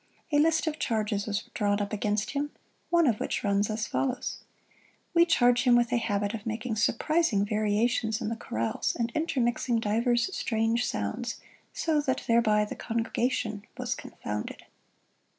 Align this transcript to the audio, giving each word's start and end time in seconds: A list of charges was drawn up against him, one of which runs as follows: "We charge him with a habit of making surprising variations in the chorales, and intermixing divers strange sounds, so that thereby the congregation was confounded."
A 0.31 0.39
list 0.39 0.65
of 0.65 0.79
charges 0.79 1.27
was 1.27 1.43
drawn 1.53 1.79
up 1.79 1.93
against 1.93 2.31
him, 2.31 2.49
one 2.89 3.05
of 3.05 3.19
which 3.19 3.43
runs 3.43 3.69
as 3.69 3.85
follows: 3.85 4.39
"We 5.13 5.27
charge 5.27 5.61
him 5.65 5.75
with 5.75 5.91
a 5.93 5.97
habit 5.97 6.33
of 6.33 6.43
making 6.43 6.77
surprising 6.77 7.45
variations 7.45 8.19
in 8.19 8.29
the 8.29 8.35
chorales, 8.35 8.95
and 8.97 9.11
intermixing 9.13 9.79
divers 9.79 10.35
strange 10.35 10.87
sounds, 10.87 11.39
so 11.71 12.01
that 12.01 12.23
thereby 12.25 12.65
the 12.65 12.75
congregation 12.75 13.63
was 13.77 13.93
confounded." 13.93 14.63